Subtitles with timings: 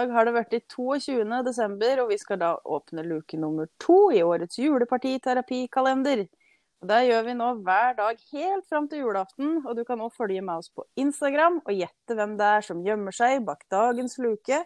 [0.00, 1.24] dag har det vært 22.
[1.44, 6.24] desember, og vi skal da åpne luke nummer to i årets julepartiterapikalender.
[6.80, 10.40] Det gjør vi nå hver dag helt fram til julaften, og du kan nå følge
[10.44, 14.62] med oss på Instagram og gjette hvem det er som gjemmer seg bak dagens luke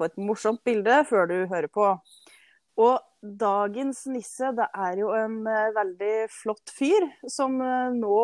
[0.00, 1.90] på et morsomt bilde før du hører på.
[2.80, 8.22] Og dagens nisse, det er jo en eh, veldig flott fyr som eh, nå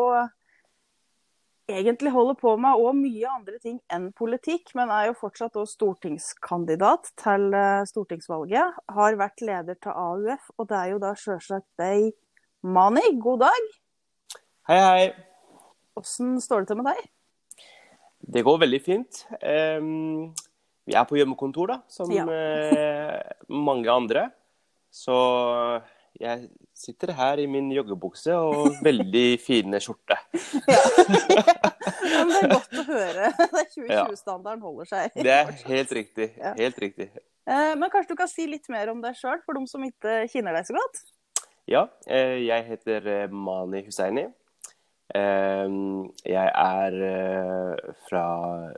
[1.67, 7.11] egentlig holder på med òg mye andre ting enn politikk, men er jo fortsatt stortingskandidat
[7.19, 8.77] til eh, stortingsvalget.
[8.95, 12.09] Har vært leder til AUF, og det er jo da sjølsagt deg,
[12.63, 13.03] Mani.
[13.21, 13.67] God dag.
[14.67, 15.05] Hei, hei.
[15.97, 17.05] Åssen står det til med deg?
[18.27, 19.21] Det går veldig fint.
[19.39, 20.33] Um,
[20.87, 22.25] vi er på hjemmekontor, da, som Ja.
[22.31, 24.29] eh, mange andre.
[24.91, 25.13] Så
[26.21, 30.17] jeg sitter her i min joggebukse og veldig fine skjorte.
[30.67, 30.79] Ja.
[32.07, 33.27] ja, men det er godt å høre.
[33.59, 35.17] Er 2020-standarden holder seg.
[35.27, 36.27] Det er helt riktig.
[36.39, 36.53] Ja.
[36.57, 37.07] Helt riktig.
[37.47, 40.23] Eh, Men kanskje du kan si litt mer om deg sjøl, for de som ikke
[40.31, 41.03] kjenner deg så godt?
[41.69, 44.27] Ja, eh, jeg heter eh, Mani Hussaini.
[45.07, 46.95] Jeg er
[48.09, 48.23] fra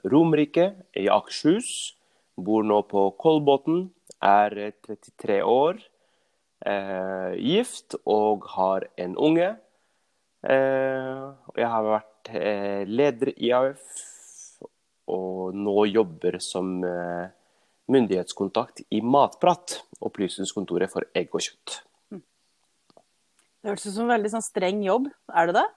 [0.06, 0.68] Romerike
[0.98, 1.96] i Akershus.
[2.40, 3.88] Bor nå på Kolbotn.
[4.24, 5.80] Er eh, 33 år.
[6.66, 9.50] Eh, Gift og har en unge.
[10.44, 13.84] Eh, og Jeg har vært eh, leder i AUF,
[15.10, 17.30] og nå jobber som eh,
[17.92, 21.80] myndighetskontakt i Matprat, opplysningskontoret for egg og kjøtt.
[23.60, 25.10] Det hørtes ut som en veldig sånn streng jobb.
[25.36, 25.70] Er det det?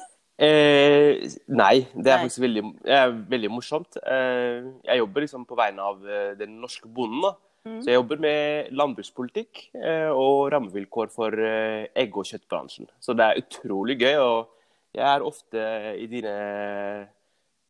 [0.34, 2.24] Eh, nei, det er Nei.
[2.24, 3.94] faktisk veldig, er veldig morsomt.
[4.02, 7.20] Eh, jeg jobber liksom på vegne av eh, den norske bonden.
[7.22, 7.30] da.
[7.64, 7.78] Mm.
[7.80, 12.90] Så jeg jobber med landbrukspolitikk eh, og rammevilkår for eh, egg- og kjøttbransjen.
[13.00, 14.18] Så det er utrolig gøy.
[14.20, 14.50] Og
[14.94, 15.62] jeg er ofte
[15.96, 16.34] i dine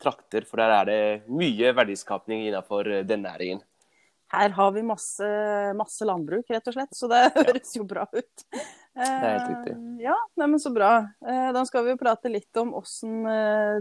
[0.02, 0.98] trakter, for der er det
[1.30, 3.62] mye verdiskapning innenfor eh, den næringen.
[4.34, 5.26] Her har vi masse,
[5.78, 8.46] masse landbruk, rett og slett, så det høres jo bra ut.
[8.50, 9.74] Det er helt riktig.
[10.02, 11.04] Ja, neimen så bra.
[11.22, 13.22] Da skal vi jo prate litt om åssen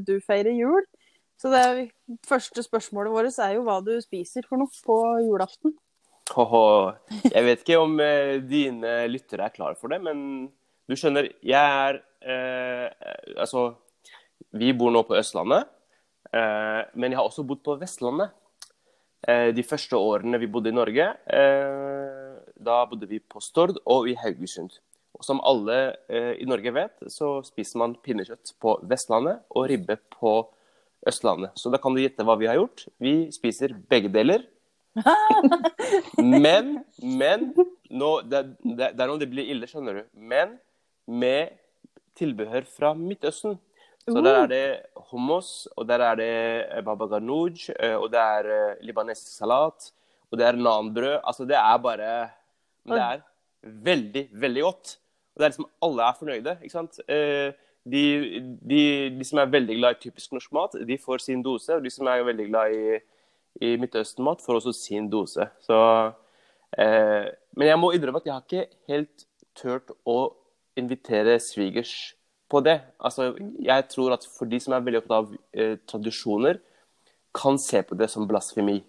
[0.05, 0.85] du feirer jul.
[1.41, 1.89] Så det
[2.27, 5.73] første spørsmålet vårt er jo hva du spiser for noe på julaften.
[7.33, 10.47] Jeg vet ikke om eh, dine lyttere er klar for det, men
[10.89, 12.87] du skjønner, jeg er eh,
[13.39, 13.73] Altså,
[14.55, 15.67] vi bor nå på Østlandet,
[16.31, 18.33] eh, men jeg har også bodd på Vestlandet.
[19.27, 24.09] Eh, de første årene vi bodde i Norge, eh, da bodde vi på Stord og
[24.11, 24.79] i Haugesund.
[25.13, 29.99] Og som alle eh, i Norge vet, så spiser man pinnekjøtt på Vestlandet og ribbe
[30.15, 30.35] på
[31.07, 31.53] Østlandet.
[31.59, 32.87] Så da kan du gjette hva vi har gjort.
[32.99, 34.43] Vi spiser begge deler.
[36.17, 37.49] Men, men
[37.89, 40.03] nå, det, det, det er nå det blir ille, skjønner du.
[40.13, 40.57] Men
[41.09, 41.53] med
[42.17, 43.57] tilbehør fra Midtøsten.
[44.03, 44.63] Så der er det
[45.09, 46.31] hummus, og der er det
[46.75, 49.93] eh, baba ganoush, eh, og det er eh, libanesisk salat,
[50.31, 51.21] og det er nanbrød.
[51.23, 52.29] Altså, det er bare
[52.83, 53.21] Det er
[53.63, 54.97] veldig, veldig godt.
[55.33, 56.99] Og det er liksom Alle er fornøyde, ikke sant?
[57.83, 58.03] De,
[58.69, 58.81] de,
[59.17, 61.75] de som er veldig glad i typisk norsk mat, de får sin dose.
[61.75, 62.99] Og de som er veldig glad i,
[63.61, 65.45] i Midtøsten-mat, får også sin dose.
[65.61, 65.77] Så,
[66.77, 69.27] eh, men jeg må innrømme at jeg har ikke helt
[69.57, 70.33] turt å
[70.79, 72.15] invitere svigers
[72.49, 72.79] på det.
[72.99, 76.59] Altså, jeg tror at for de som er veldig opptatt av eh, tradisjoner,
[77.33, 78.79] kan se på det som blasfemi.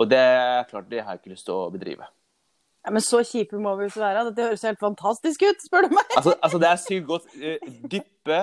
[0.00, 2.08] Og det er klart, det har jeg ikke lyst til å bedrive.
[2.80, 4.24] Ja, men så kjipe må vi ikke være.
[4.30, 6.14] Dette høres helt fantastisk ut, spør du meg.
[6.16, 7.34] Altså, altså det er sykt godt.
[7.36, 8.38] Eh, dyppe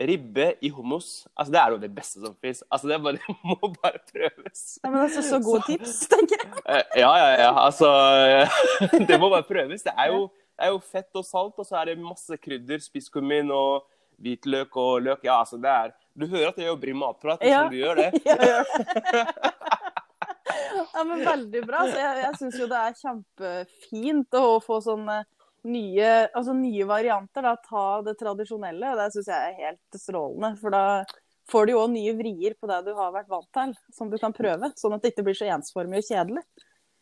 [0.00, 1.26] ribbe i hummus.
[1.36, 2.62] Altså, det er jo det beste som fins.
[2.70, 4.62] Altså, det, bare, det må bare prøves.
[4.84, 6.50] Ja, men altså, Så gode tips, tenker jeg.
[6.74, 7.52] Eh, Ja, ja, ja.
[7.66, 7.88] Altså
[9.08, 9.82] Det må bare prøves.
[9.86, 10.26] Det er jo,
[10.58, 12.82] det er jo fett og salt, og så er det masse krydder.
[12.84, 13.86] Spisskummin og
[14.18, 15.24] hvitløk og løk.
[15.24, 17.64] Ja, altså, det er Du hører at jeg jobber i matprat, Ja.
[17.70, 18.10] du gjør det.
[18.26, 18.62] Ja, ja.
[20.94, 21.82] Ja, men Veldig bra.
[21.86, 25.20] Så jeg jeg syns jo det er kjempefint å få sånne
[25.64, 27.42] nye, altså nye varianter.
[27.42, 28.94] da, Ta det tradisjonelle.
[29.00, 30.52] Det syns jeg er helt strålende.
[30.60, 31.04] For da
[31.50, 34.18] får du jo òg nye vrier på det du har vært vant til, som du
[34.18, 34.72] kan prøve.
[34.76, 36.44] Sånn at det ikke blir så ensformig og kjedelig.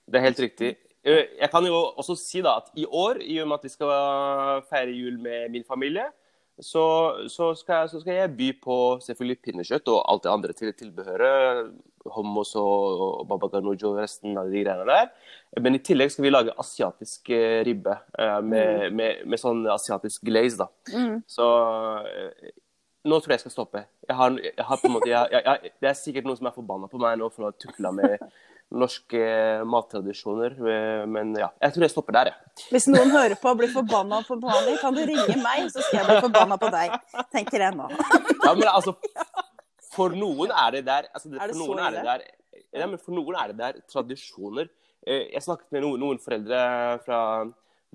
[0.06, 0.76] Det er helt riktig.
[1.06, 3.74] Eh, Jeg kan jo også si da at i år, i og med at vi
[3.74, 6.08] skal feire jul med min familie,
[6.60, 6.84] så,
[7.28, 11.74] så, skal, så skal jeg by på selvfølgelig pinnekjøtt og alt det andre til tilbehøret.
[12.14, 15.10] Hummus og, og baba ganoush og resten av de greiene der.
[15.60, 20.24] Men i tillegg skal vi lage asiatisk eh, ribbe eh, med, med, med sånn asiatisk
[20.24, 20.56] glaze.
[20.62, 20.70] da.
[20.94, 21.18] Mm.
[21.28, 21.48] Så
[22.08, 22.54] eh,
[23.06, 23.84] nå tror jeg jeg skal stoppe.
[24.08, 27.18] Jeg har, jeg har måte, jeg, det er sikkert noen som er forbanna på meg
[27.20, 28.16] nå for å ha tukla med
[28.72, 29.20] norske
[29.68, 30.56] mattradisjoner.
[30.68, 32.64] eh, Men ja, jeg tror jeg stopper der, jeg.
[32.74, 36.00] Hvis noen hører på og blir forbanna på Mani, kan du ringe meg, så skal
[36.00, 36.96] jeg bli forbanna på deg.
[37.34, 37.90] Tenker jeg nå.
[38.46, 38.92] Ja, men altså,
[39.94, 42.26] for noen er det der altså, Er det For noen er det der
[42.76, 44.68] ja, men for noen er det der tradisjoner.
[45.06, 46.58] Eh, Jeg snakket med noen, noen foreldre
[47.06, 47.20] fra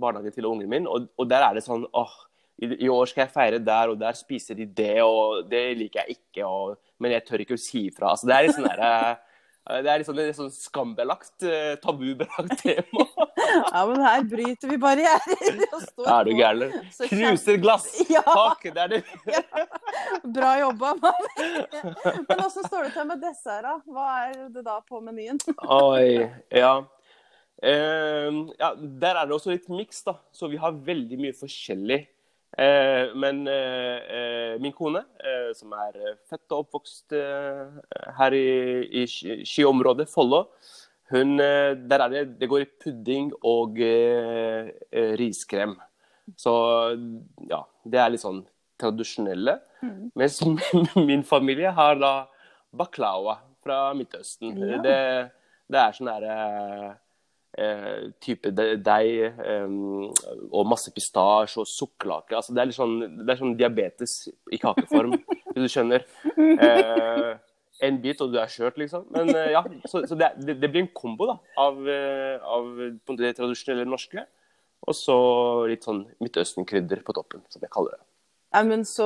[0.01, 2.13] barnehagen til ungen min, og, og der er det sånn åh,
[2.63, 6.01] i, i år skal jeg feire der, og der spiser de det, og det liker
[6.07, 8.13] jeg ikke, og, men jeg tør ikke å si ifra.
[8.15, 8.91] Altså, det er litt sånn derre
[9.69, 13.07] det er litt sånn, litt sånn skambelagt, eh, tabubelagt tema.
[13.51, 15.63] Ja, men her bryter vi barrierer.
[16.07, 16.71] Er du gæren?
[17.09, 17.87] Knuser glass!
[18.07, 18.21] Ja.
[18.23, 18.63] Takk!
[18.63, 19.01] Det er det.
[20.37, 21.27] Bra jobba, mann.
[22.29, 23.67] Men åssen står det til med dessert.
[23.91, 25.41] Hva er det da på menyen?
[25.81, 26.73] Oi, ja.
[27.59, 28.71] Uh, ja.
[28.77, 30.15] Der er det også litt miks, da.
[30.31, 32.05] Så vi har veldig mye forskjellig.
[32.57, 35.03] Eh, men eh, eh, min kone,
[35.55, 37.15] som er født og oppvokst
[38.17, 38.47] her i,
[39.01, 40.45] i skiområdet, Follo,
[41.11, 43.79] hun, der er det, det går i pudding og
[45.19, 45.75] riskrem.
[46.39, 46.53] Så
[47.49, 48.39] ja, det er litt sånn
[48.79, 49.57] tradisjonelle.
[50.15, 50.39] Mens
[51.09, 52.13] min familie har da
[52.71, 54.55] baklava fra Midtøsten.
[54.55, 54.79] Ja.
[54.85, 54.97] Det,
[55.67, 56.37] det er sånn derre
[57.57, 60.09] eh, type de- deig um,
[60.51, 62.35] og masse pistasje og sukkerlake.
[62.37, 64.17] Altså, det, er litt sånn, det er sånn diabetes
[64.51, 65.17] i kakeform,
[65.53, 66.05] hvis du skjønner.
[66.37, 67.31] Eh,
[67.81, 69.07] en bit, og du er kjørt, liksom.
[69.15, 73.33] Men eh, ja, så, så det, det, blir en kombo da, av, eh, av det
[73.39, 74.25] tradisjonelle norske.
[74.81, 75.15] Og så
[75.69, 78.05] litt sånn Midtøsten-krydder på toppen, som jeg kaller det.
[78.51, 79.05] Nei, men så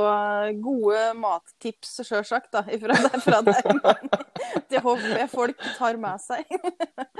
[0.57, 3.17] gode mattips, sjølsagt, da, ifra deg.
[3.21, 4.15] Fra deg.
[4.71, 6.49] Det håper jeg folk tar med seg.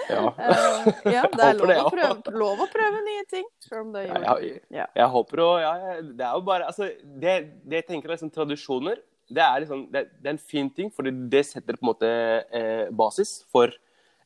[0.05, 0.21] Ja.
[0.37, 3.45] Eh, ja, det er lov, det, lov å, prøve, lov å prøve nye ting.
[3.63, 4.59] Selv om det er Ja, jul.
[4.69, 5.71] jeg, jeg håper å ja,
[6.05, 6.89] Det er jo bare altså,
[7.23, 7.33] det,
[7.65, 8.99] det jeg tenker er liksom tradisjoner.
[9.33, 11.89] Det er, liksom, det, det er en fin ting, for det, det setter på en
[11.89, 12.11] måte
[12.53, 13.73] eh, basis for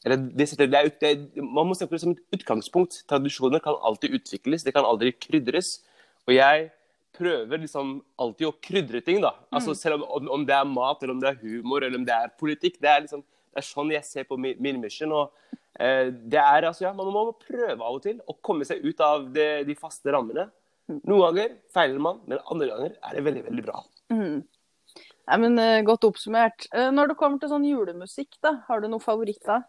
[0.03, 3.01] eller det setter, det er, ut- det, Man må se på det som et utgangspunkt.
[3.11, 5.77] Tradisjoner kan alltid utvikles, det kan aldri krydres.
[6.27, 6.69] Og jeg
[7.19, 9.33] prøver liksom alltid å krydre ting, da.
[9.53, 12.15] Altså Selv om, om, det er mat, eller om det er humor, eller om det
[12.15, 12.79] er politikk.
[12.81, 15.11] Det er liksom det er sånn jeg ser på min, min mission.
[15.15, 15.33] og
[15.81, 19.01] eh, det er altså, ja, Man må prøve av og til å komme seg ut
[19.03, 20.47] av det, de faste rammene.
[20.89, 23.81] Noen ganger feiler man, men andre ganger er det veldig veldig bra.
[24.13, 24.39] Mm.
[25.29, 26.69] Nei, men eh, Godt oppsummert.
[26.73, 29.61] Eh, når det kommer til sånn julemusikk, da, har du noe favoritt da?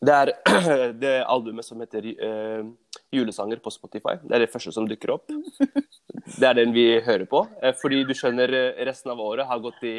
[0.00, 0.32] Det er
[1.02, 2.70] det albumet som heter uh,
[3.12, 4.16] Julesanger på Spotify.
[4.22, 5.28] Det er det første som dukker opp.
[5.28, 7.42] Det er den vi hører på.
[7.62, 9.96] Eh, fordi du skjønner, eh, resten av året har gått i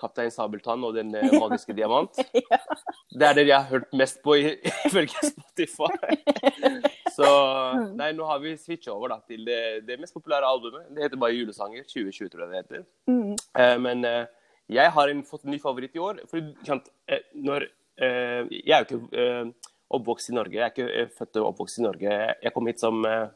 [0.00, 2.18] Kaptein Sabeltann og Den magiske magiske diamant.
[3.14, 4.36] Det er det jeg har hørt mest på
[4.88, 6.18] ifølge Spotify.
[7.16, 7.28] Så
[7.94, 10.88] nei, nå har vi switcha over da, til det, det mest populære albumet.
[10.90, 12.84] Det heter bare Julesanger 2020, tror jeg det heter.
[13.06, 13.36] Mm.
[13.54, 14.24] Uh, men uh,
[14.74, 16.24] jeg har en, fått en ny favoritt i år.
[16.26, 16.42] For
[17.38, 17.68] når,
[17.98, 20.58] jeg er jo ikke eh, oppvokst i Norge.
[20.58, 22.20] Jeg er ikke eh, født og oppvokst i Norge.
[22.42, 23.26] Jeg kom hit som eh,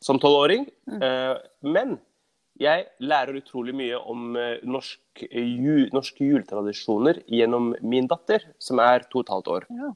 [0.00, 0.66] som tolvåring.
[1.02, 1.34] Eh,
[1.66, 1.96] men
[2.58, 9.06] jeg lærer utrolig mye om eh, norsk, eh, norske juletradisjoner gjennom min datter, som er
[9.06, 9.68] to og et halvt år.
[9.78, 9.92] Ja.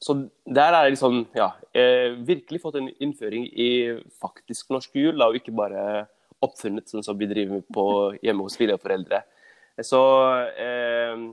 [0.00, 0.16] Så
[0.48, 3.70] der er jeg liksom, ja, eh, virkelig fått en innføring i
[4.22, 6.06] faktisk norsk jul, da, og ikke bare
[6.40, 7.84] oppfunnet sånn som vi driver med på
[8.24, 9.20] hjemme hos foreldre.
[9.84, 10.00] Så
[10.56, 11.26] eh,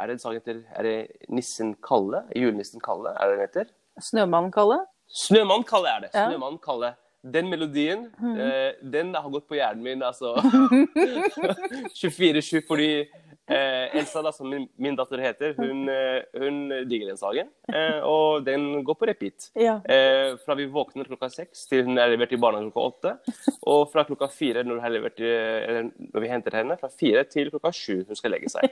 [0.00, 2.24] er det en sang heter Er det Nissen Kalle?
[2.36, 3.70] Julenissen Kalle, er det den heter?
[4.00, 4.80] Snømannen Kalle?
[5.10, 6.10] Snømann Kalle er det.
[6.14, 6.28] Ja.
[6.28, 6.94] Snømann Kalle.
[7.20, 8.06] Den melodien,
[8.40, 10.36] eh, den har gått på hjernen min altså
[12.00, 13.04] 24-7, fordi
[13.50, 17.50] eh, Elsa, da, som min, min datter heter, hun, eh, hun digger den sangen.
[17.72, 19.50] Eh, og den går på repeat.
[19.58, 19.78] Ja.
[19.84, 23.36] Eh, fra vi våkner klokka seks til hun er levert i barnehagen klokka åtte.
[23.70, 27.74] Og fra klokka fire når, er levert når vi henter henne, fra fire til klokka
[27.74, 28.70] sju hun skal legge seg.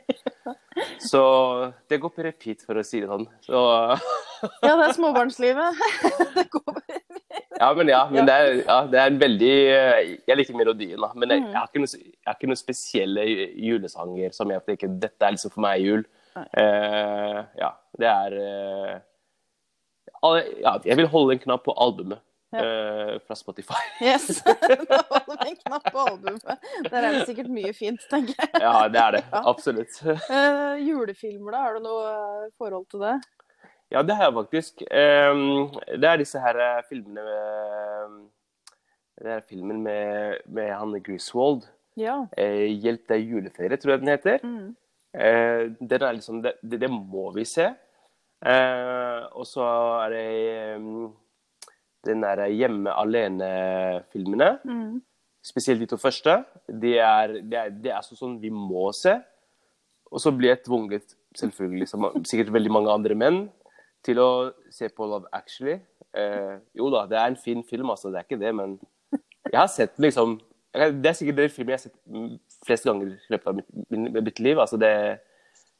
[1.03, 1.23] Så
[1.91, 3.27] det går på repeat, for å si det sånn.
[3.45, 3.61] Så,
[4.63, 5.83] ja, det er småbarnslivet.
[6.37, 6.83] det går
[7.63, 9.55] ja, men ja, men det er, ja, det er en veldig
[10.29, 11.11] Jeg liker melodien, da.
[11.15, 13.27] Men jeg, jeg, har noe, jeg har ikke noen spesielle
[13.69, 16.07] julesanger som jeg tenker dette er liksom for meg jul.
[16.39, 18.99] Uh, ja, det er uh,
[20.63, 22.21] ja, Jeg vil holde en knapp på albumet
[22.53, 23.75] eh, fra Spotify.
[24.01, 24.43] Yes.
[24.45, 26.69] Da holder vi en knapp på albumet.
[26.91, 28.63] Der er det sikkert mye fint, tenker jeg.
[28.63, 29.25] Ja, det er det.
[29.33, 30.01] Absolutt.
[30.07, 31.65] Eh, julefilmer, da?
[31.67, 33.17] Har du noe eh, forhold til det?
[33.91, 34.83] Ja, det har jeg faktisk.
[34.91, 38.27] Ehm, det er disse her eh, filmene med
[39.19, 41.65] Det er filmen med, med han Griswold.
[41.97, 42.27] Ja.
[42.37, 44.39] Eh, 'Hjelp deg juleferie', tror jeg den heter.
[44.45, 44.77] Mm.
[45.15, 47.73] Eh, den er liksom, det, det, må vi se.
[49.35, 49.65] Og så
[50.05, 50.27] er det
[50.77, 51.09] ehm,
[52.07, 54.59] den der Hjemme alene-filmene.
[54.65, 55.03] Mm.
[55.43, 56.45] Spesielt de to første.
[56.69, 59.17] Det er, de er, de er sånn vi må se.
[60.13, 63.49] Og så blir jeg tvunget, selvfølgelig, som sikkert veldig mange andre menn,
[64.09, 64.29] til å
[64.75, 65.79] se på Love Actually.
[66.17, 68.13] Eh, jo da, det er en fin film, altså.
[68.13, 68.79] Det er ikke det, men
[69.49, 70.39] jeg har sett liksom
[70.75, 74.19] Det er sikkert den filmen jeg har sett flest ganger i løpet av mitt, mitt,
[74.23, 74.59] mitt liv.
[74.61, 74.91] Altså det,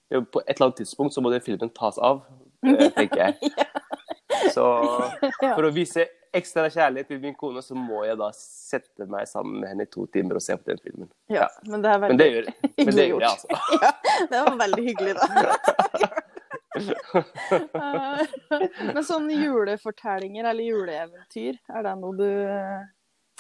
[0.09, 2.23] på et eller annet tidspunkt så må den filmen tas av,
[2.67, 3.53] eh, tenker jeg.
[4.55, 4.65] Så
[5.57, 6.05] for å vise
[6.37, 9.91] ekstra kjærlighet til min kone, så må jeg da sette meg sammen med henne i
[9.91, 11.11] to timer og se på den filmen.
[11.33, 12.51] Ja, men det er veldig Men det gjør,
[12.85, 13.79] men det gjør jeg, altså.
[13.83, 13.93] Ja,
[14.33, 16.11] det var veldig hyggelig, da.
[18.95, 22.83] Men sånne julefortellinger eller juleeventyr, er det noe du eh,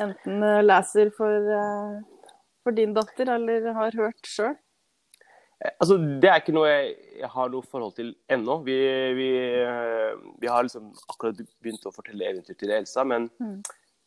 [0.04, 2.32] enten eh, leser for, eh,
[2.64, 4.56] for din datter eller har hørt sjøl?
[5.80, 8.60] Altså, det er ikke noe jeg, jeg har noe forhold til ennå.
[8.62, 8.76] Vi,
[9.18, 9.30] vi,
[10.38, 13.58] vi har liksom akkurat begynt å fortelle eventyr til Elsa, men Mm.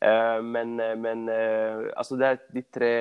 [0.02, 2.92] Eh, men, eh, men eh, altså det er de tre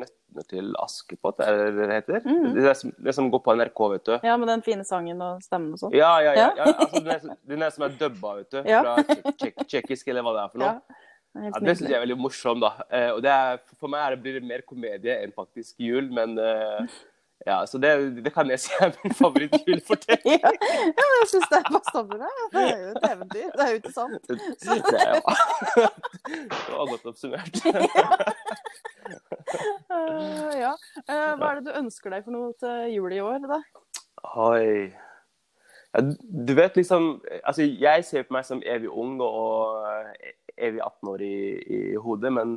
[0.00, 2.24] nøttene til Askepott, er det det heter?
[2.26, 2.46] Mm.
[2.56, 4.12] Det, er som, det som går på NRK, vet du.
[4.26, 5.94] Ja, med den fine sangen og stemmen og sånn?
[5.96, 6.50] Ja, ja, ja.
[6.56, 6.68] Ja.
[6.72, 8.60] altså, den, er, den er som er dubba, vet du.
[8.68, 8.82] Ja.
[8.82, 10.74] Fra tsjek- tsjekkisk, eller hva det er for noe.
[10.74, 11.00] Ja, det
[11.32, 12.74] Ja, det syns jeg er veldig morsom, da.
[13.14, 16.34] Og det er, for meg er det, blir det mer komedie enn faktisk jul, men
[16.36, 16.96] eh,
[17.46, 17.92] ja, så det,
[18.24, 20.40] det kan jeg si er min favorittjulefortelling.
[20.44, 22.30] Ja, ja, jeg syns det er bra.
[22.52, 23.48] Det er jo et eventyr.
[23.56, 24.28] Det er jo ikke sant.
[24.28, 25.88] Det, er, ja.
[26.38, 27.54] det var godt oppsummert.
[29.90, 30.74] uh, ja.
[31.08, 33.62] Uh, hva er det du ønsker deg for noe til jul i år, da?
[34.46, 34.92] Oi.
[35.92, 36.04] Ja,
[36.48, 41.10] du vet liksom Altså, jeg ser på meg som evig ung og eh, evig 18
[41.10, 41.34] år i,
[41.66, 42.56] i hodet, men,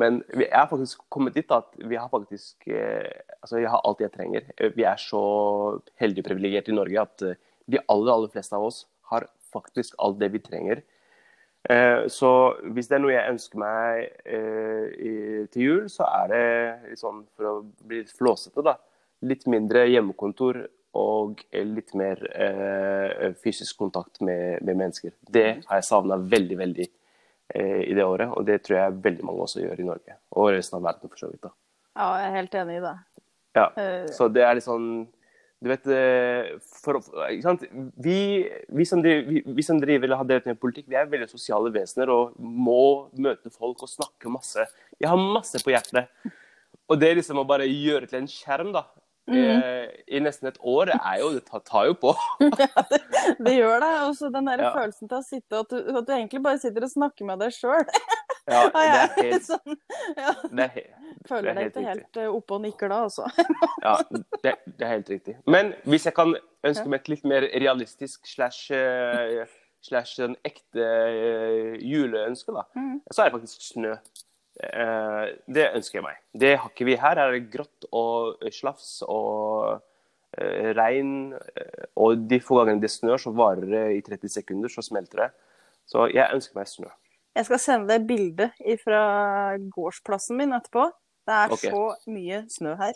[0.00, 3.10] men jeg har faktisk kommet dit at vi har faktisk eh,
[3.44, 4.46] Altså, jeg har alt jeg trenger.
[4.74, 5.20] Vi er så
[6.00, 7.36] heldige og privilegerte i Norge at eh,
[7.70, 10.80] de aller, aller fleste av oss har faktisk alt det vi trenger.
[11.68, 12.30] Eh, Så
[12.72, 17.50] hvis det er noe jeg ønsker meg eh, til jul, så er det sånn for
[17.50, 18.78] å bli litt flåsete, da.
[19.24, 25.12] Litt mindre hjemmekontor og litt mer eh, fysisk kontakt med, med mennesker.
[25.20, 26.92] Det har jeg savna veldig, veldig eh,
[27.90, 30.16] i det året, og det tror jeg veldig mange også gjør i Norge.
[30.38, 31.42] Og resten av verden, for så vidt.
[31.44, 31.50] da.
[31.94, 32.94] Ja, jeg er helt enig i det.
[33.54, 33.66] Ja.
[33.78, 34.86] Eh, Så det er litt sånn
[35.62, 36.48] Du vet eh,
[36.82, 36.98] for,
[37.30, 37.62] ikke sant?
[38.04, 38.16] Vi,
[38.68, 41.28] vi, som driver, vi, vi som driver eller har drevet med politikk, vi er veldig
[41.30, 44.66] sosiale vesener og må møte folk og snakke masse.
[45.00, 46.10] Jeg har masse på hjertet.
[46.90, 48.82] Og det liksom å bare gjøre til en skjerm da,
[49.32, 52.12] eh, i nesten et år, det er jo, det tar, jo på.
[52.60, 52.84] ja,
[53.38, 53.92] Det gjør det.
[54.08, 54.72] Og så den der Ja.
[54.74, 57.40] følelsen til å sitte og at du, at du egentlig bare sitter og snakker med
[57.44, 57.84] deg sjøl.
[58.44, 59.76] Ja, det er helt, sånn,
[60.20, 60.74] ja, det er
[61.24, 63.24] føler er deg helt ikke helt eh, oppe og nikker da, altså.
[63.80, 63.94] Ja,
[64.42, 65.36] det, det er helt riktig.
[65.48, 69.46] Men hvis jeg kan ønske meg et litt mer realistisk slash, eh,
[69.88, 72.98] slash en ekte eh, juleønske, da, mm.
[73.08, 73.96] så er det faktisk snø.
[74.64, 76.20] Eh, det ønsker jeg meg.
[76.32, 77.18] Det har ikke vi her.
[77.18, 79.80] Her er det grått og slafs og
[80.38, 81.32] eh, regn.
[81.34, 85.24] eh, Og de få gangene det snør, så varer det i 30 sekunder, så smelter
[85.26, 85.30] det.
[85.90, 86.90] Så jeg ønsker meg snø.
[87.34, 88.50] Jeg skal sende deg bilde
[88.84, 89.00] fra
[89.74, 90.86] gårdsplassen min etterpå.
[91.24, 91.72] Det er okay.
[91.72, 92.94] så mye snø her.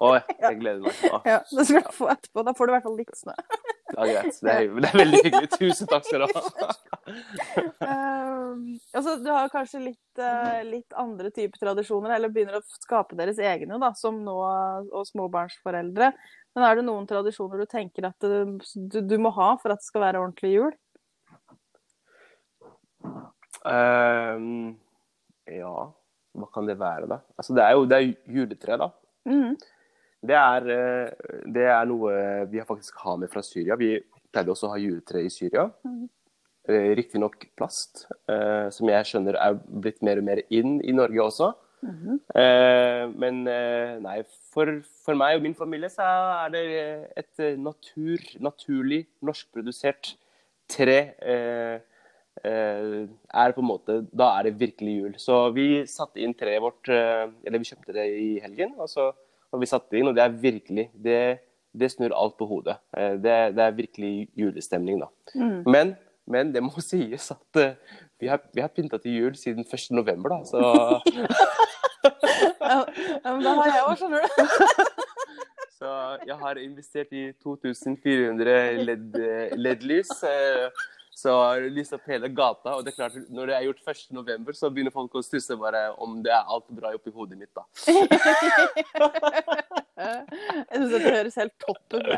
[0.00, 0.14] Å,
[0.46, 1.02] jeg gleder meg.
[1.12, 2.44] Å, Ja, det skal du få etterpå.
[2.46, 3.36] Da får du i hvert fall litt snø.
[3.96, 4.38] ja, greit.
[4.44, 5.50] Det er, det er veldig hyggelig.
[5.54, 6.42] Tusen takk skal du ha.
[7.86, 8.66] um,
[8.96, 13.40] altså, du har kanskje litt, uh, litt andre typer tradisjoner, eller begynner å skape deres
[13.42, 14.36] egne, da, som nå,
[14.90, 16.12] og småbarnsforeldre.
[16.56, 19.82] Men er det noen tradisjoner du tenker at du, du, du må ha for at
[19.82, 20.72] det skal være ordentlig jul?
[23.64, 24.78] Um,
[25.50, 25.74] ja,
[26.38, 27.20] hva kan det være, da?
[27.36, 28.90] Altså, det er jo det er juletre, da.
[29.28, 29.54] Mhm.
[30.20, 31.10] Det er, eh,
[31.48, 32.12] det er noe
[32.52, 33.76] vi faktisk har med fra Syria.
[33.80, 33.94] Vi
[34.30, 35.70] pleide også å ha juletre i Syria.
[35.84, 36.08] Mhm.
[36.68, 41.22] Eh, Riktignok plast, eh, som jeg skjønner er blitt mer og mer inn i Norge
[41.22, 41.54] også.
[41.82, 43.16] Mm -hmm.
[43.16, 43.44] men
[44.02, 44.22] nei,
[44.52, 46.02] for, for meg og min familie så
[46.44, 50.18] er det et natur, naturlig norskprodusert
[50.68, 51.16] tre.
[52.44, 55.14] Er på en måte, Da er det virkelig jul.
[55.16, 59.12] Så vi satte inn treet vårt Eller vi kjøpte det i helgen, og så
[59.52, 61.38] og vi satte det inn, og det er virkelig Det,
[61.72, 62.76] det snur alt på hodet.
[62.96, 65.10] Eh, det, det er virkelig julestemning, da.
[65.34, 65.62] Mm.
[65.66, 65.94] Men,
[66.26, 67.74] men det må sies at eh,
[68.20, 69.90] vi har, vi har pynta til jul siden 1.
[69.96, 70.44] november, da.
[70.44, 70.58] Så
[72.70, 74.28] Ja, men det har jeg òg, skjønner du.
[75.80, 75.90] Så
[76.28, 79.14] jeg har investert i 2400 LED,
[79.56, 80.10] LED-lys.
[80.28, 80.68] eh,
[81.20, 81.32] Så
[81.74, 82.76] lyst opp hele gata.
[82.78, 84.06] Og det er klart, når det er gjort 1.
[84.16, 87.50] november, så begynner folk å stusse bare om det er alt bra oppi hodet mitt,
[87.56, 87.66] da.
[90.00, 92.08] Jeg syns det høres helt topp ut.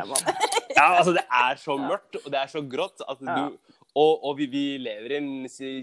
[0.73, 3.35] Ja, altså det er så mørkt, og det er så grått at Ja.
[3.35, 3.57] du
[3.93, 5.27] Og, og vi, vi lever i en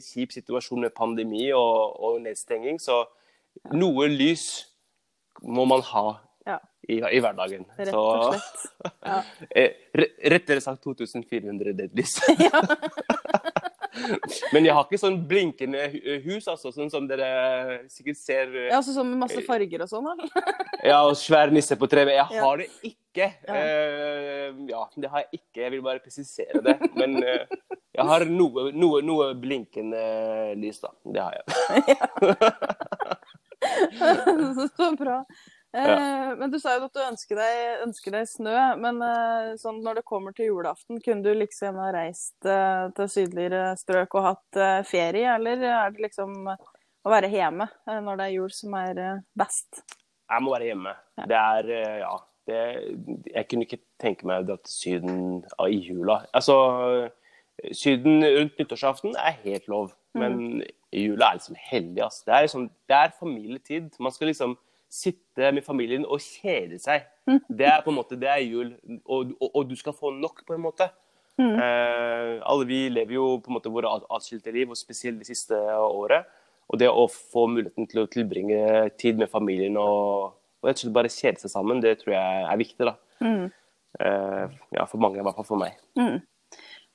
[0.03, 3.05] kjip situasjon med pandemi og, og nedstenging, så
[3.71, 4.67] noe lys
[5.47, 6.03] må man ha.
[6.89, 7.65] I, i hverdagen.
[7.79, 8.69] Rett og slett.
[9.05, 9.21] Ja.
[9.61, 12.21] Eh, re- rettere sagt 2400 LED-lys.
[14.55, 15.83] Men jeg har ikke sånn blinkende
[16.25, 17.27] hus, altså, sånn som dere
[17.91, 18.53] sikkert ser.
[18.69, 20.07] Ja, altså sånn med masse farger og sånn.
[20.87, 22.13] Ja, og svær nisse på treet.
[22.15, 22.45] Jeg Ja.
[22.47, 23.27] har det ikke.
[23.45, 23.55] Ja.
[23.59, 25.59] Uh, ja, det har jeg ikke.
[25.65, 26.77] Jeg vil bare presisere det.
[26.95, 27.45] Men uh,
[27.99, 30.01] jeg har noe, noe, noe blinkende
[30.63, 30.95] lys, da.
[31.05, 31.45] Det har jeg.
[34.79, 35.25] Så bra.
[35.73, 38.57] Eh, Men du sa jo at du ønsker deg, ønsker deg snø.
[38.81, 42.89] Men eh, sånn når det kommer til julaften, kunne du liksom gjerne ha reist eh,
[42.97, 48.27] til sydligere strøk og hatt ferie, eller er det liksom å være hjemme når det
[48.27, 48.99] er jul som er
[49.39, 49.85] best?
[50.31, 50.99] Jeg må være hjemme.
[51.27, 51.73] Det er
[52.03, 52.19] Ja.
[52.49, 52.57] Det,
[53.31, 56.17] jeg kunne ikke tenke meg å dra til Syden ja, i jula.
[56.35, 56.57] Altså,
[57.77, 60.63] Syden rundt nyttårsaften er helt lov, men mm.
[60.97, 62.01] jula er liksom hellig.
[62.03, 62.25] ass.
[62.27, 63.93] Det er, liksom, det er familietid.
[64.03, 64.57] Man skal liksom
[64.91, 67.07] sitte med familien og kjede seg.
[67.47, 68.73] Det er på en måte, det er jul,
[69.05, 70.91] og, og, og du skal få nok, på en måte.
[71.41, 75.57] Eh, alle vi lever jo på en måte våre atskilte liv, og spesielt det siste
[75.81, 76.29] året.
[76.71, 80.95] Og det å få muligheten til å tilbringe tid med familien og, og og slett
[80.95, 82.91] bare kjede seg sammen, det tror jeg er viktig.
[82.91, 82.95] da.
[84.01, 85.79] Eh, ja, For mange, i hvert fall for meg.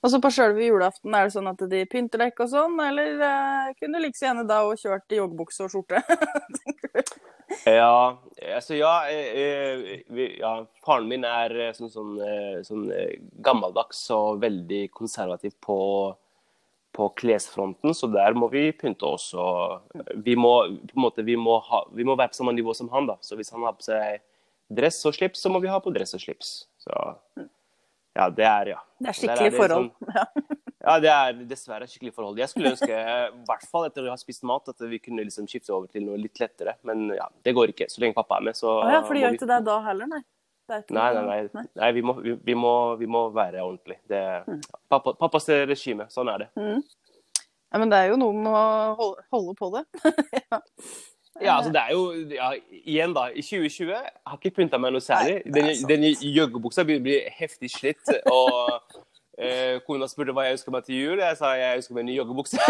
[0.05, 3.23] Og så på sjølve julaften, er det sånn at de pynter dekk og sånn, eller
[3.25, 6.03] eh, kunne du like så gjerne da og kjørt i joggebukse og skjorte?
[7.65, 8.17] Ja,
[8.55, 10.51] altså ja, eh, eh, ja
[10.85, 12.13] Faren min er eh, sånn, sånn,
[12.67, 12.85] sånn
[13.45, 15.79] gammeldags og veldig konservativ på,
[16.95, 19.31] på klesfronten, så der må vi pynte oss.
[20.25, 20.53] Vi må,
[20.91, 23.17] på en måte, vi, må ha, vi må være på samme nivå som han, da.
[23.25, 24.21] Så hvis han har på seg
[24.75, 26.53] dress og slips, så må vi ha på dress og slips.
[26.81, 26.93] Så
[28.15, 28.79] ja, det er ja.
[29.01, 29.91] Det er skikkelige skikkelig forhold.
[29.91, 30.95] sånn- Ja.
[31.03, 32.37] det er dessverre skikkelig forhold.
[32.39, 35.49] Jeg skulle ønske, i hvert fall etter å ha spist mat, at vi kunne liksom
[35.49, 36.77] skifte over til noe litt lettere.
[36.87, 37.89] Men ja, det går ikke.
[37.91, 39.59] Så lenge pappa er med, så ah, ja, for de gjør gjør vi- ikke det
[39.71, 40.21] da heller, nei?
[40.65, 41.63] Ikke Nei, nei, nei.
[41.77, 43.99] nei vi, må, vi, vi, må, vi må være ordentlig.
[44.09, 44.21] Det,
[44.89, 46.07] pappa, pappas regime.
[46.09, 46.47] Sånn er det.
[46.55, 49.83] Ja, men det er jo noe med å holde, holde på det.
[50.39, 50.61] ja.
[51.43, 52.53] Ja, altså det er jo ja,
[52.87, 53.25] Igjen, da.
[53.35, 55.41] I 2020 jeg har ikke pynta meg noe særlig.
[55.51, 58.13] Den, den joggebuksa begynner å bli heftig slitt.
[58.31, 58.95] Og
[59.37, 61.19] eh, kona spurte hva jeg ønska meg til jul.
[61.19, 62.57] Jeg sa jeg ønska meg en ny joggebukse.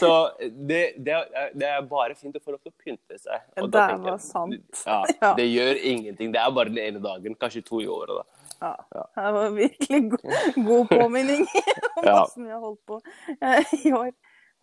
[0.00, 0.08] Så
[0.40, 1.14] det, det,
[1.54, 3.42] det er bare fint å få lov til å pynte seg.
[3.60, 4.82] Og Det var jeg- sant.
[4.86, 5.34] Ja, Ja.
[5.36, 6.32] Det gjør ingenting.
[6.32, 7.34] Det er bare den ene dagen.
[7.40, 8.24] Kanskje to i året, da.
[8.56, 11.42] Ja, det var virkelig god, god påminning
[11.98, 13.00] om hvordan vi har holdt på
[13.36, 14.12] eh, i år.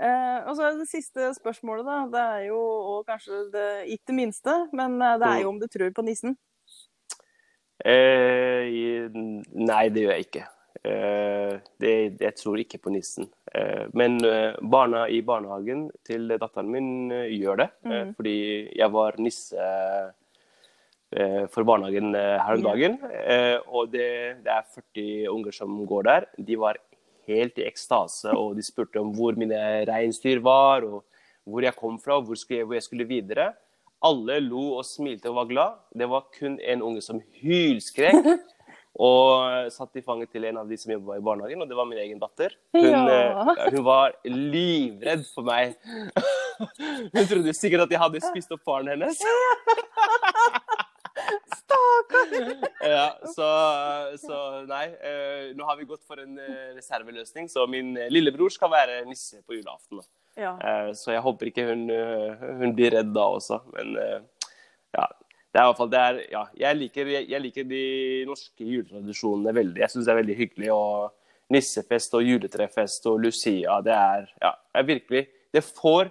[0.01, 1.99] Eh, og så det siste spørsmålet, da.
[2.15, 5.41] Det er jo og kanskje det, ikke det minste, men eh, det er Mm.
[5.45, 6.35] jo om du tror på nissen.
[7.83, 10.45] Eh, nei, det gjør jeg ikke.
[10.83, 13.29] Eh, det, jeg tror ikke på nissen.
[13.53, 17.69] Eh, men eh, barna i barnehagen til datteren min eh, gjør det.
[17.87, 18.37] Eh, fordi
[18.79, 19.67] jeg var nisse
[21.11, 22.97] eh, for barnehagen eh, her om dagen.
[23.11, 24.09] Eh, og det,
[24.43, 26.29] det er 40 unger som går der.
[26.39, 26.79] De var
[27.29, 31.03] helt i ekstase, og de spurte om hvor mine reinsdyr var, og
[31.47, 33.53] hvor jeg kom fra, og hvor, jeg, hvor jeg skulle videre.
[34.03, 35.77] Alle lo og smilte og var glad.
[35.95, 38.13] Det var kun en unge som hylskrek.
[38.93, 41.87] Og satt i fanget til en av de som jobba i barnehagen, og det var
[41.89, 42.53] min egen datter.
[42.77, 42.99] Hun, Ja.
[43.55, 45.73] eh, hun var livredd for meg.
[47.15, 49.17] Hun trodde sikkert at jeg hadde spist opp faren hennes.
[52.83, 53.47] Ja, så,
[54.21, 54.37] så
[54.69, 54.85] nei.
[55.01, 59.39] eh, Nå har vi gått for en eh, reserveløsning, så min lillebror skal være nisse
[59.47, 60.01] på julaften.
[60.39, 60.53] Ja.
[60.57, 63.61] Eh, Så jeg håper ikke hun, eh, hun blir redd da også.
[63.75, 64.47] Men eh,
[64.97, 65.09] ja.
[65.53, 67.83] Det er i hvert fall det er, ja, jeg, liker, jeg, jeg liker de
[68.25, 69.83] norske juletradisjonene veldig.
[69.83, 70.71] Jeg syns det er veldig hyggelig.
[70.73, 73.77] Og nissefest og juletrefest og Lucia.
[73.85, 76.09] Det er, ja, er virkelig Det får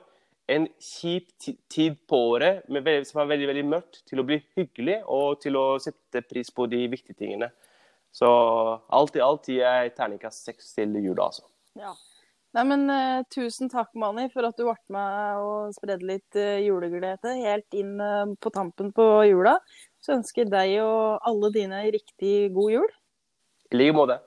[0.52, 1.32] en kjip
[1.70, 5.56] tid på året med, som er veldig veldig mørkt, til å bli hyggelig og til
[5.58, 7.48] å sette pris på de viktige tingene.
[8.12, 8.28] Så
[8.92, 11.46] alt i alt gir jeg terningkast seks til jula, altså.
[11.78, 11.94] Ja.
[12.52, 16.60] Nei, men uh, Tusen takk, Mani, for at du ble med og spredde litt uh,
[16.60, 19.56] juleglede helt inn uh, på tampen på jula.
[20.02, 22.92] Så ønsker jeg deg og alle dine riktig god jul.
[23.72, 24.18] I like måte.